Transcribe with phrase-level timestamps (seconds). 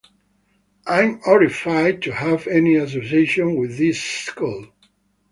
[0.87, 4.65] I'm horrified to have any association with this school.